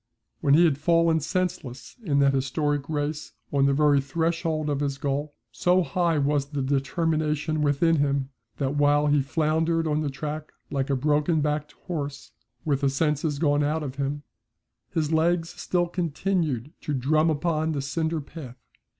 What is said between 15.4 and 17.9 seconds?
still continued to drum upon the